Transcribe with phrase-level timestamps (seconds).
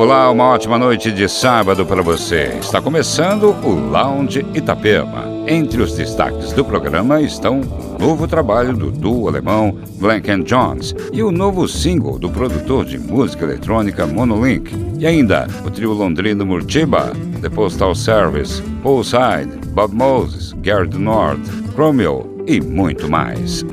[0.00, 2.56] Olá, uma ótima noite de sábado para você.
[2.58, 5.26] Está começando o Lounge Itapema.
[5.46, 11.22] Entre os destaques do programa estão o novo trabalho do duo alemão Blank Jones e
[11.22, 14.74] o novo single do produtor de música eletrônica Monolink.
[14.98, 17.12] E ainda o trio londrino Murtiba,
[17.42, 23.66] The Postal Service, Poolside, Bob Moses, Gary North, Chromeo e muito mais.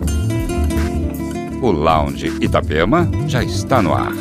[1.61, 4.11] O Lounge Itapema já está no ar.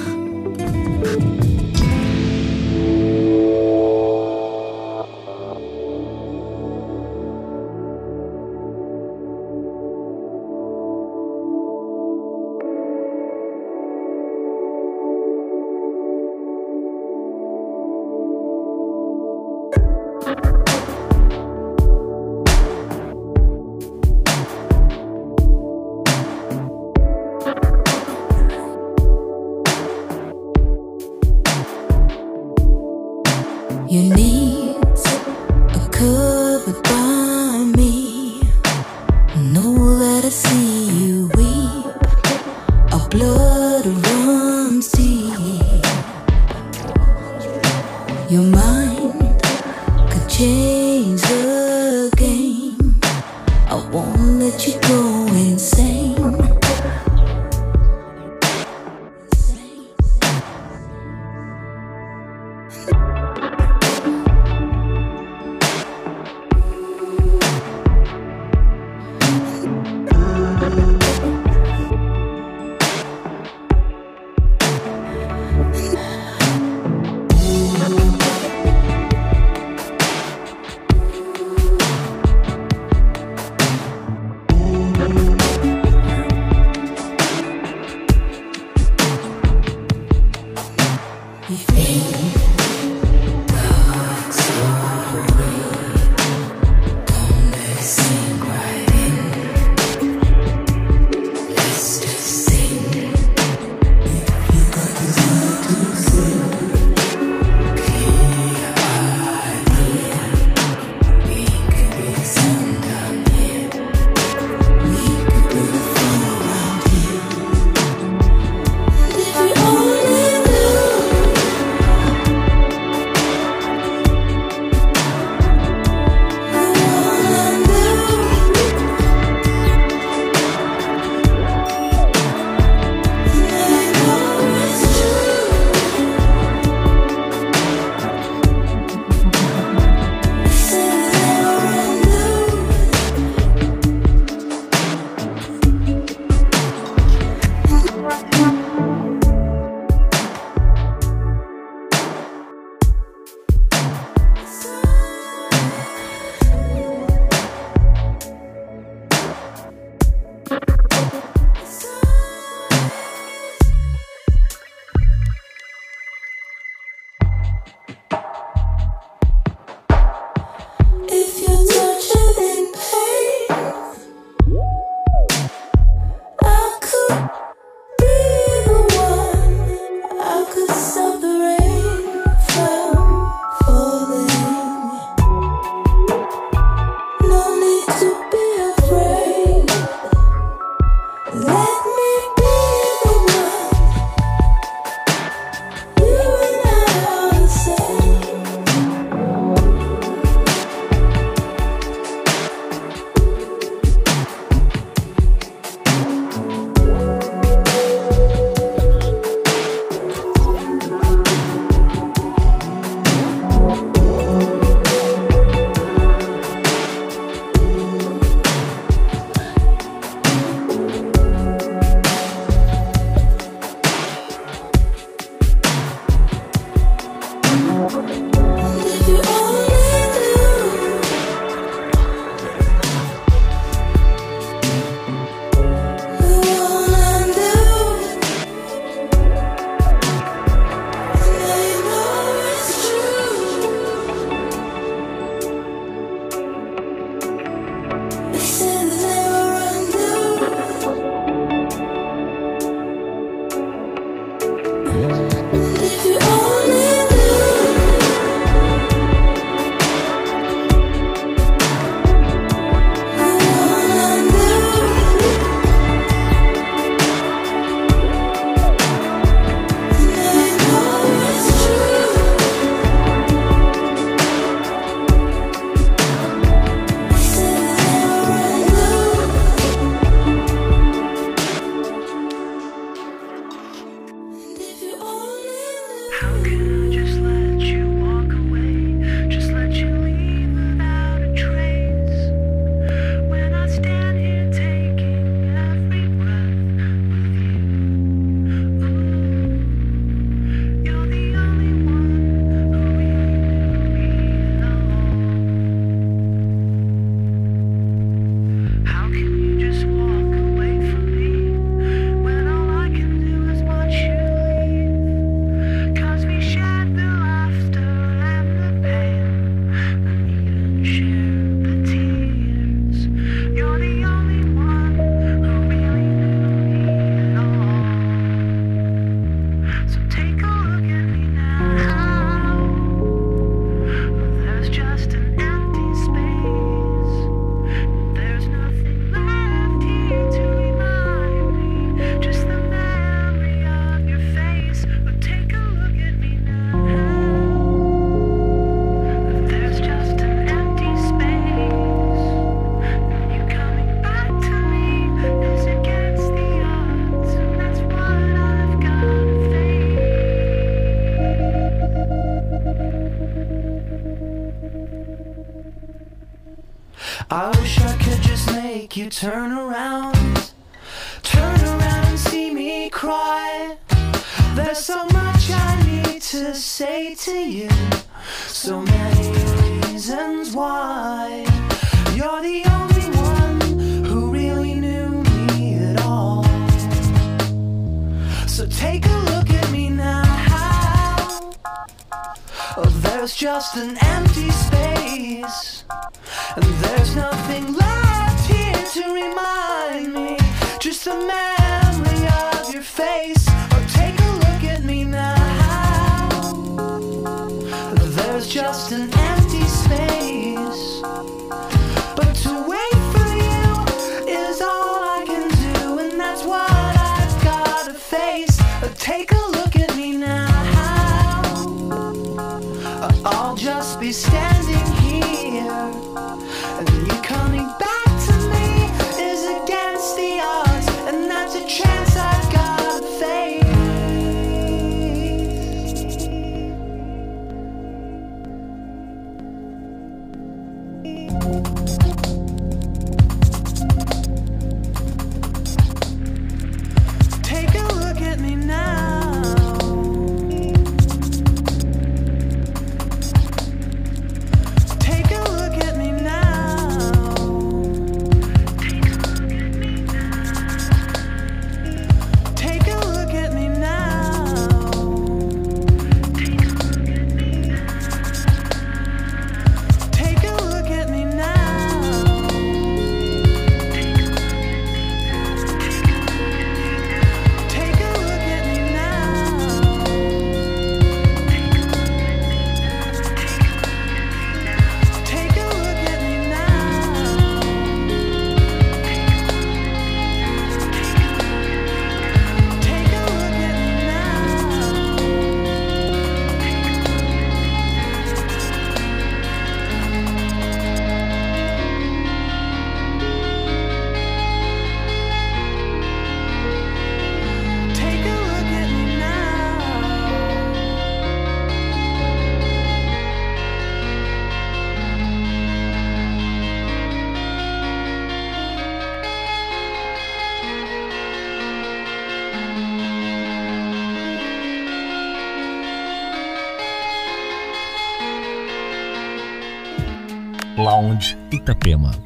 [530.87, 532.26] Lounge Itapema.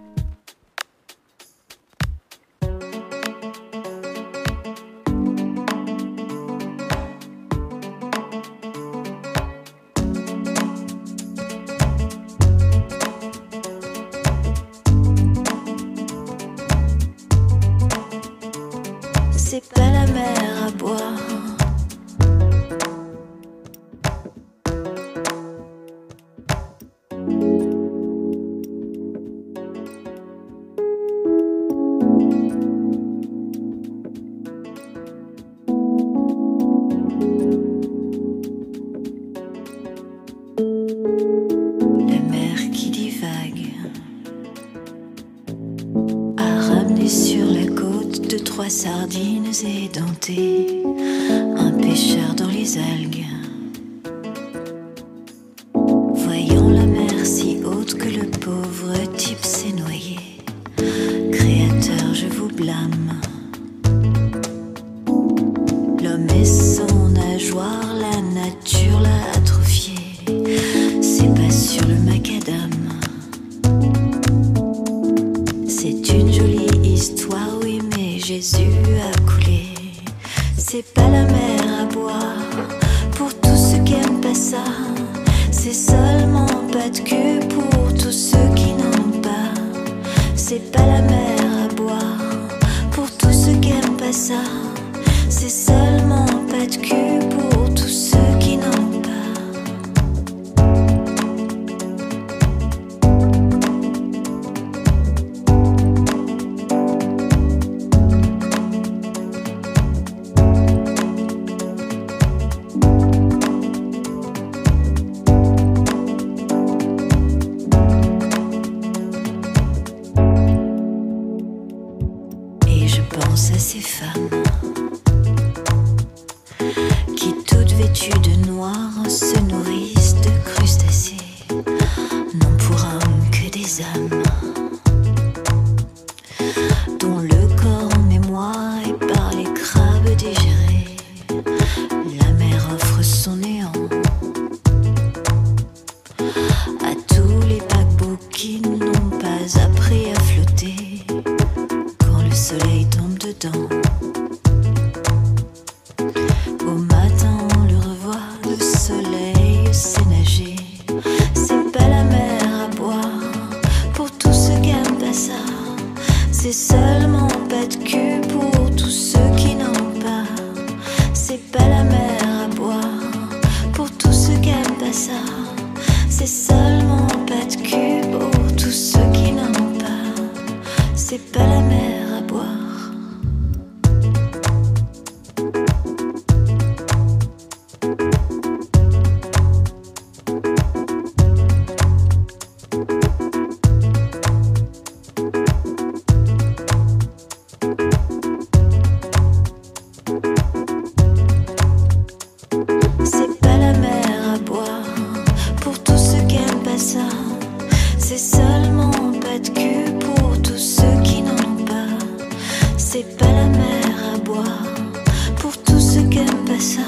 [215.37, 216.83] pour tout ce qu'elle passa.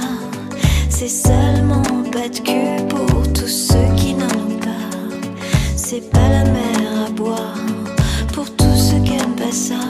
[0.88, 1.82] C'est seulement
[2.12, 4.88] pas de cul pour tous ceux qui n'en ont pas.
[5.76, 7.56] C'est pas la mer à boire
[8.32, 9.80] pour tout ce qu'elle passa.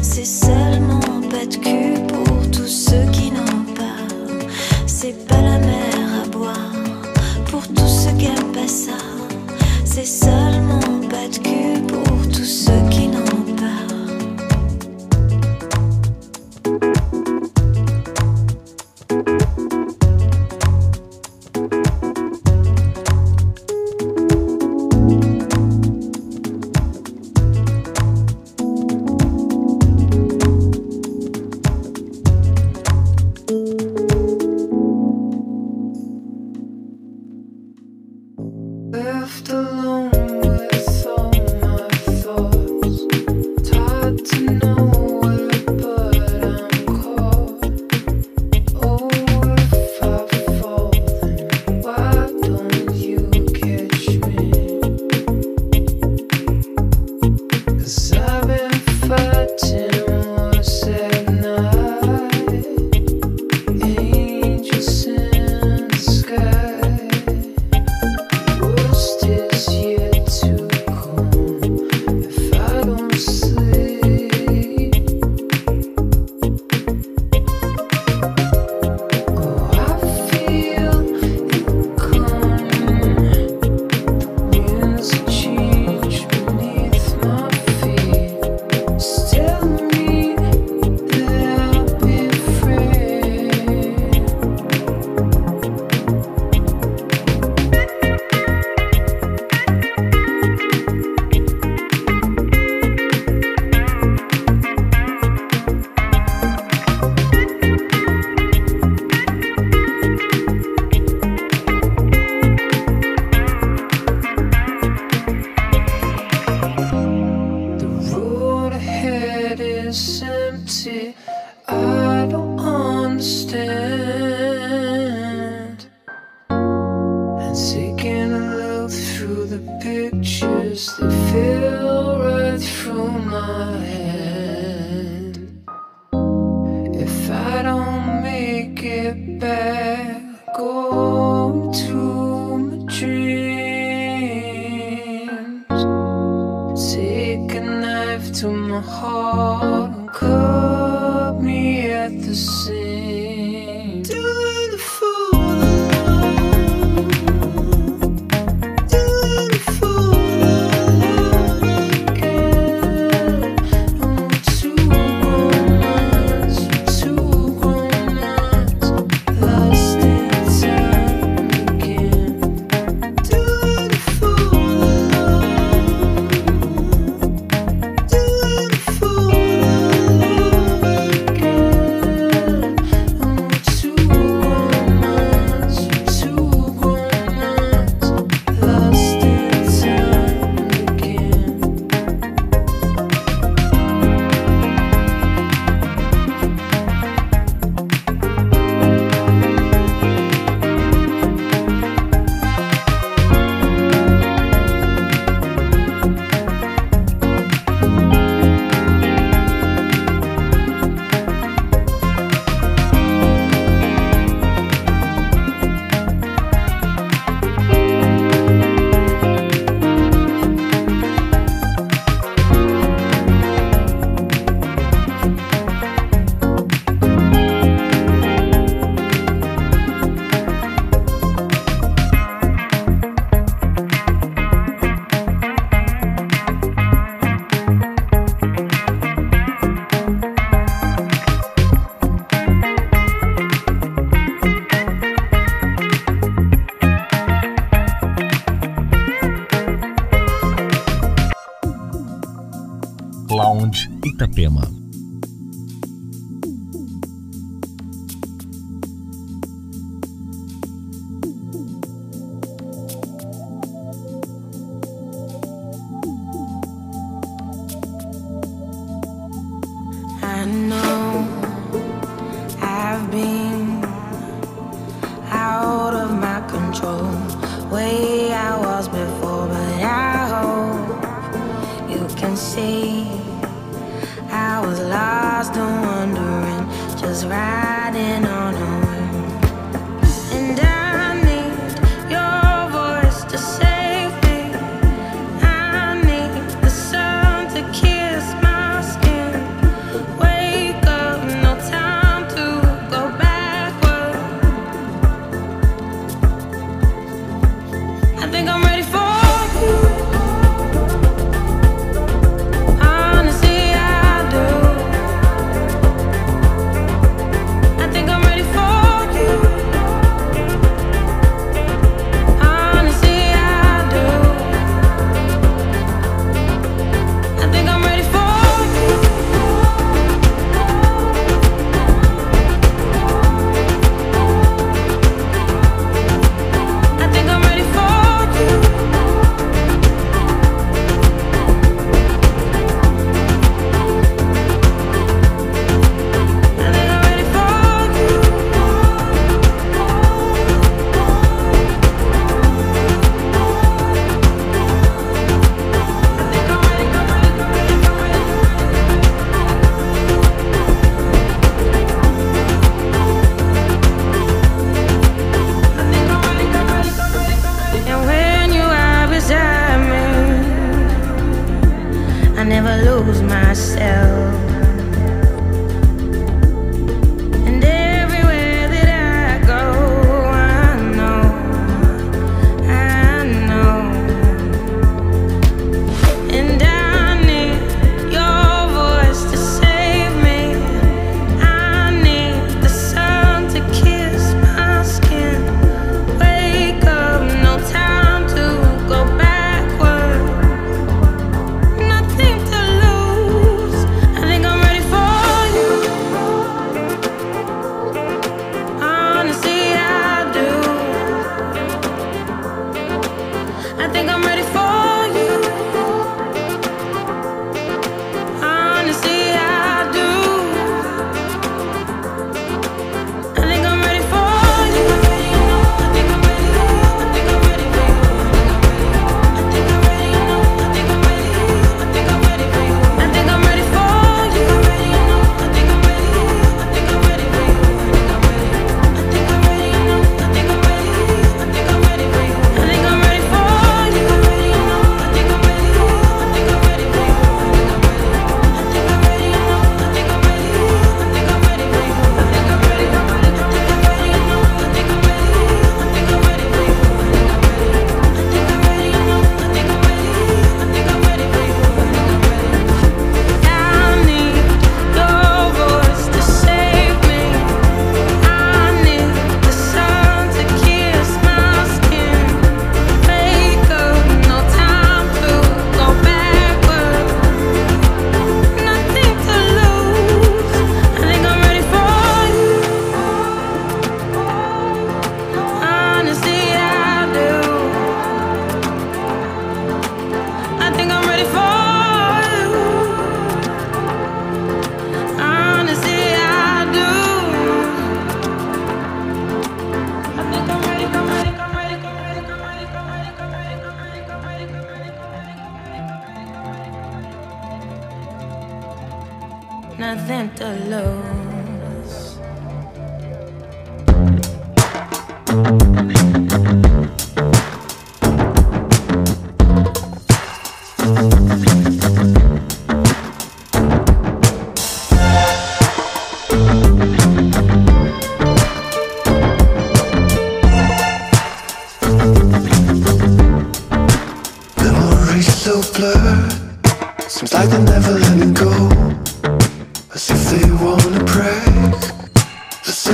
[0.00, 4.00] C'est seulement pas de cul pour tous ceux qui n'en ont pas.
[4.86, 6.72] C'est pas la mer à boire
[7.50, 8.98] pour tout ce qu'elle passa.
[9.84, 10.49] C'est seulement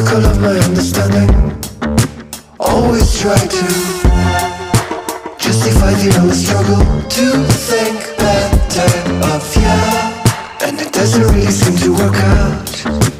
[0.06, 1.30] miracle of my understanding.
[2.58, 3.66] Always try to
[5.38, 6.78] Justify the endless struggle
[7.10, 8.88] To think better
[9.34, 13.15] of you And it doesn't really seem to work out.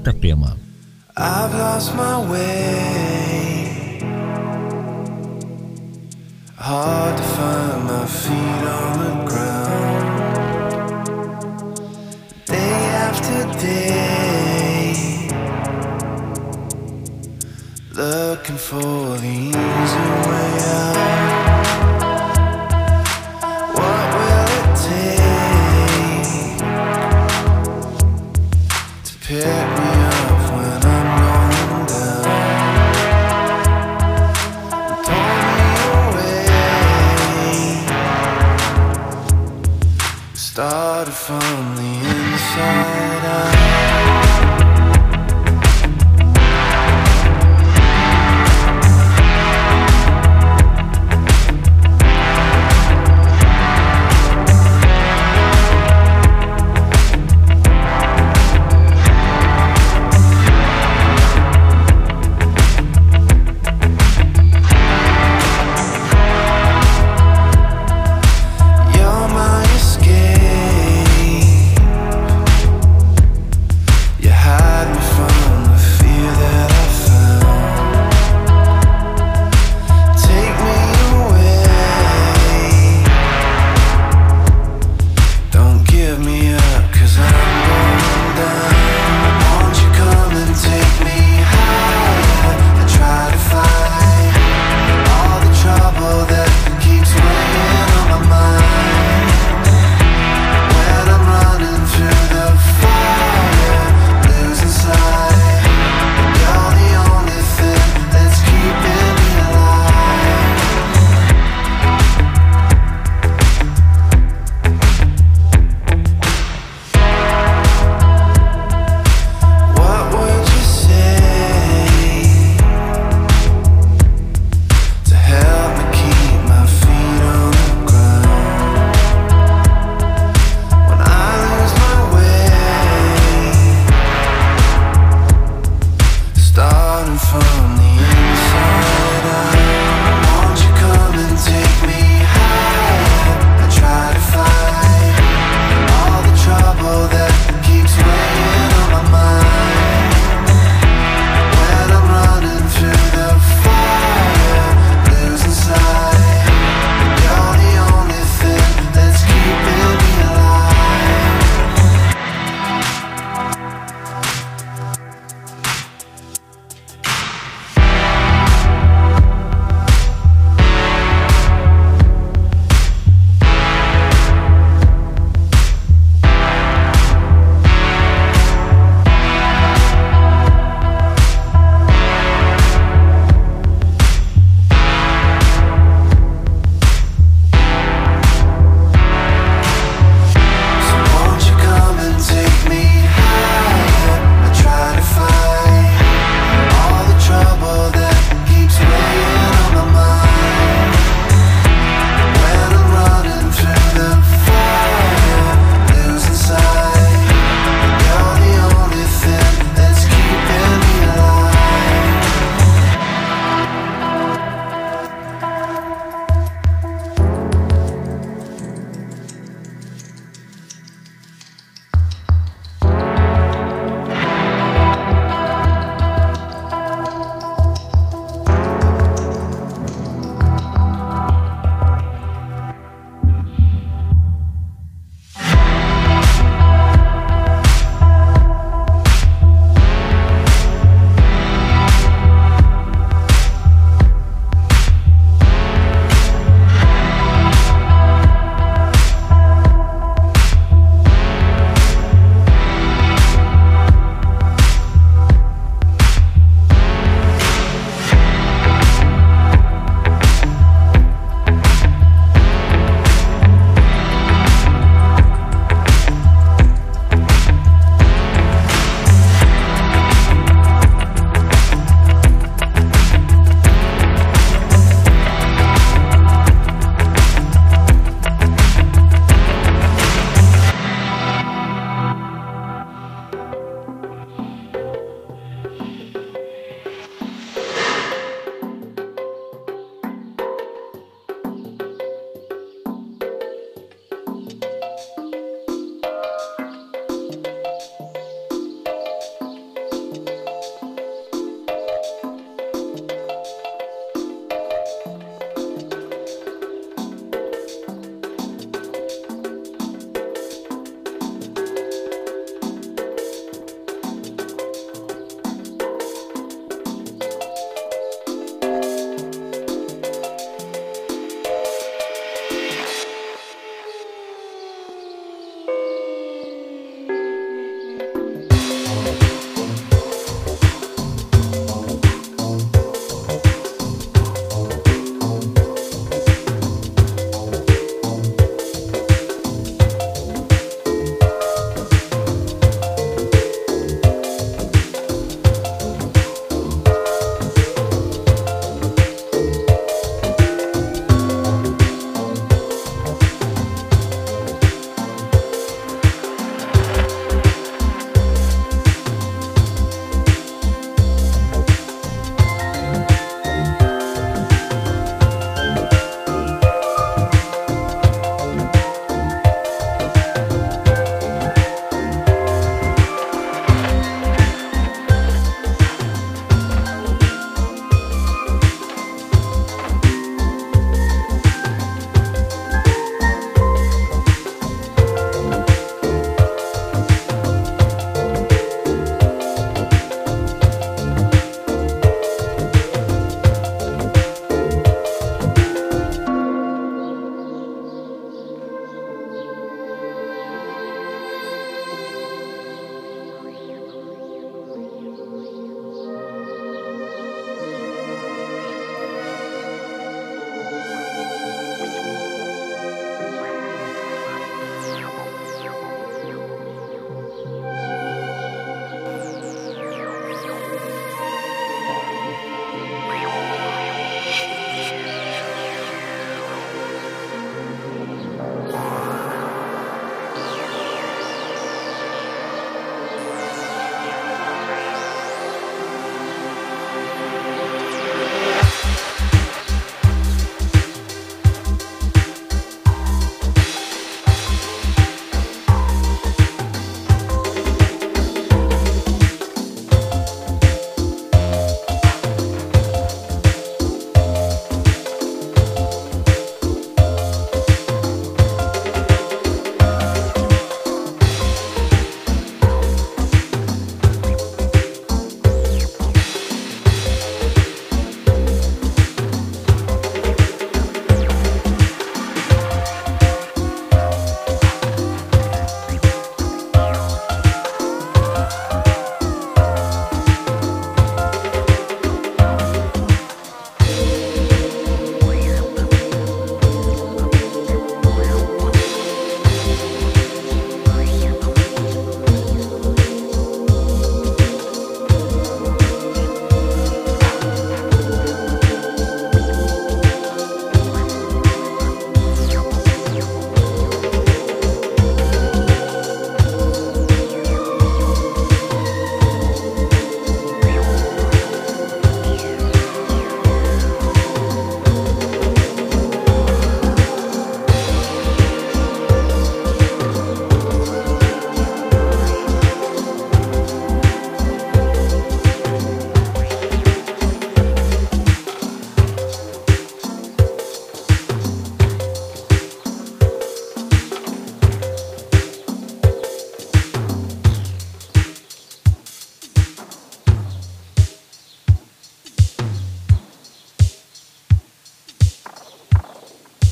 [0.00, 0.56] Itapema.
[1.14, 4.00] I've lost my way.
[6.56, 10.02] Hard to find my feet on the ground.
[12.46, 14.96] Day after day.
[17.92, 18.99] Looking for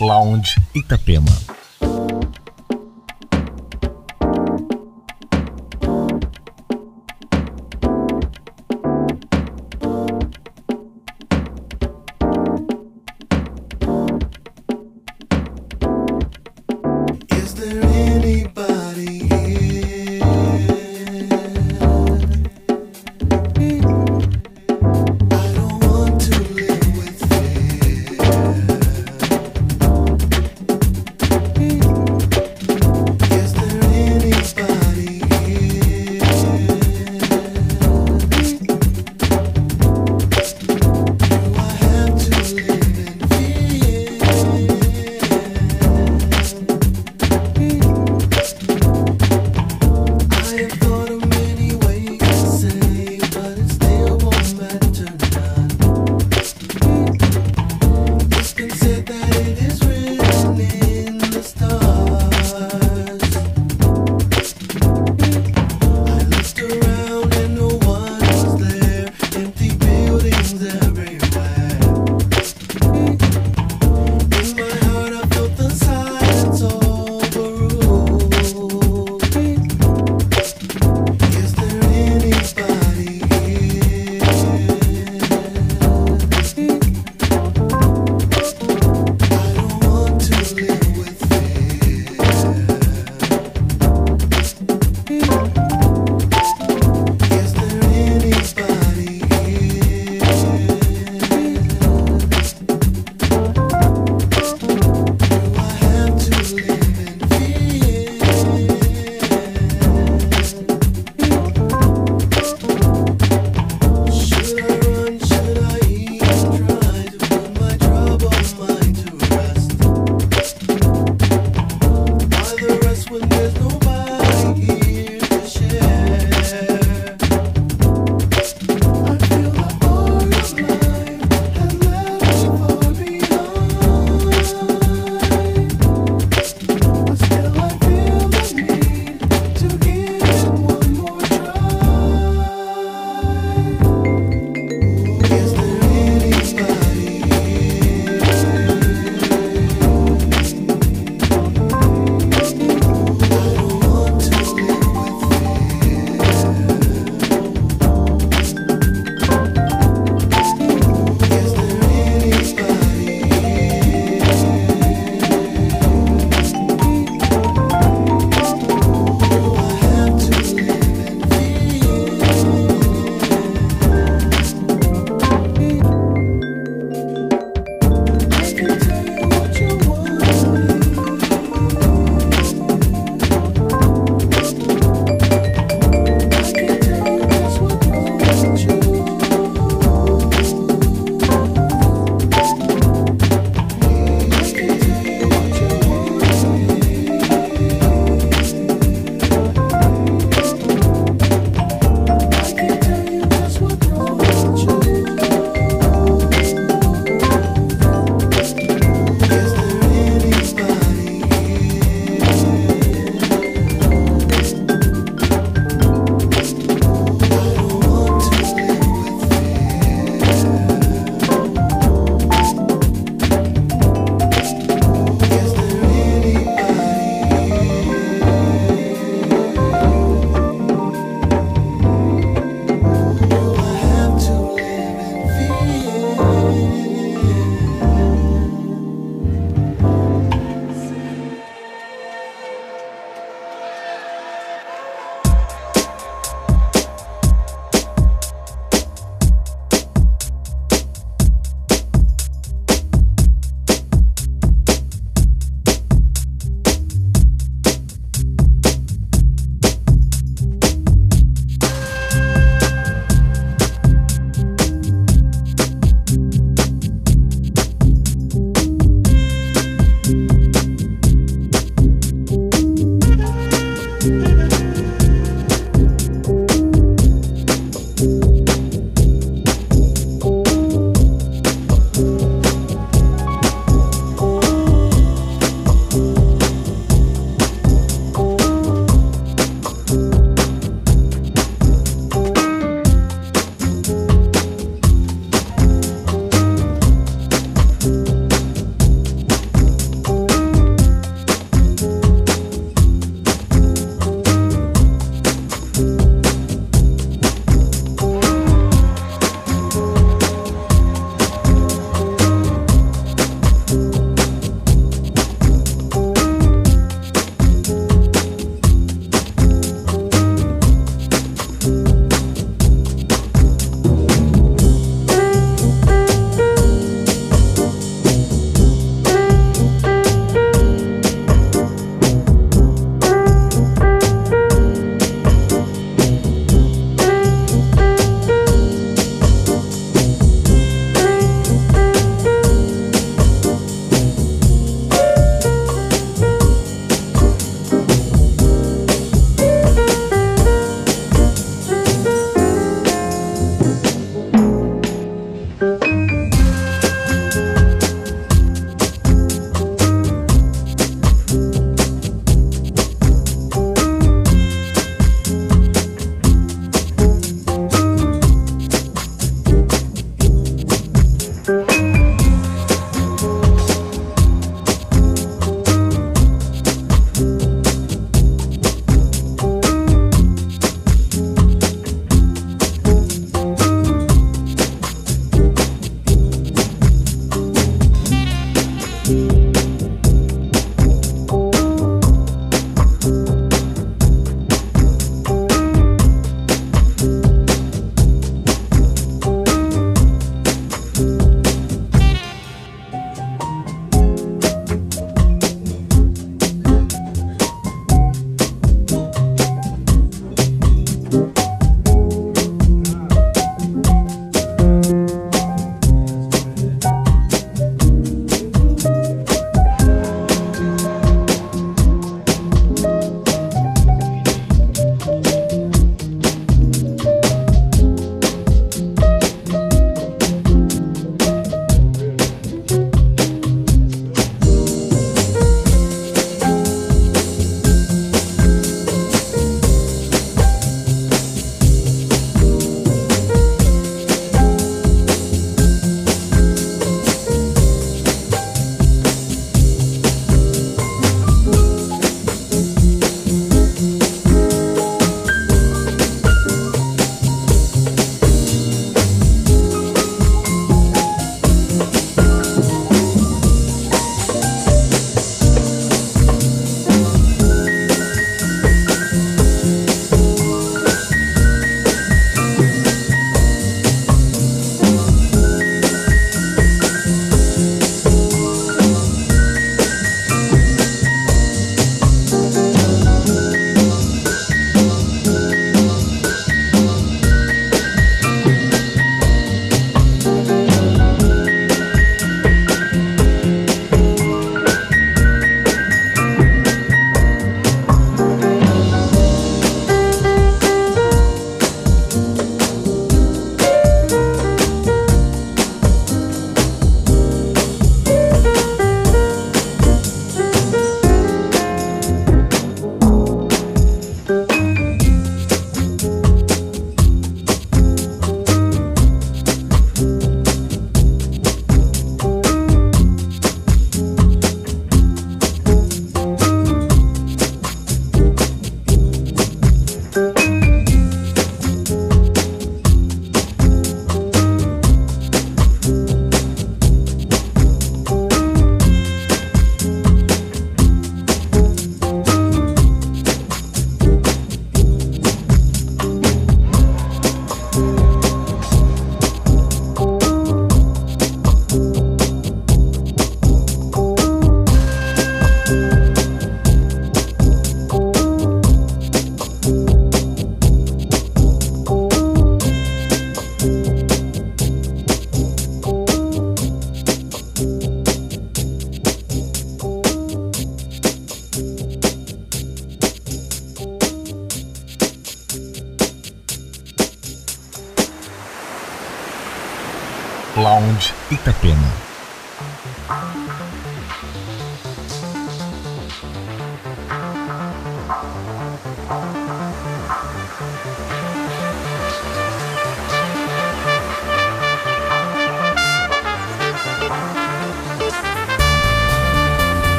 [0.00, 1.53] Lounge Itapema.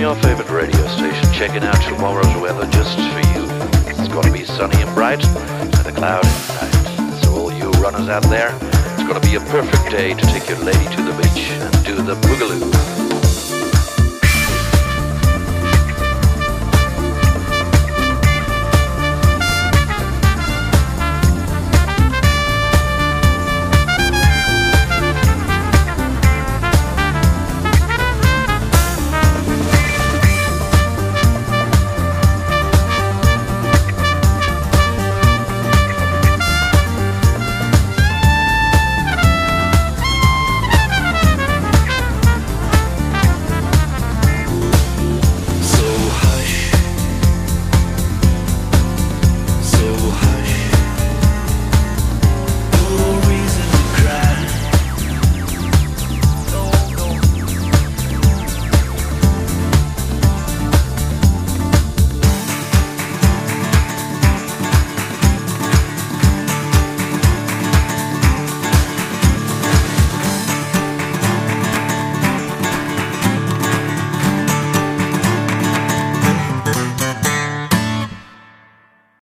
[0.00, 3.44] Your favorite radio station, checking out tomorrow's weather just for you.
[3.90, 7.22] It's going to be sunny and bright, with a cloud inside.
[7.24, 8.56] So all you runners out there,
[8.94, 11.84] it's going to be a perfect day to take your lady to the beach and
[11.84, 13.17] do the boogaloo.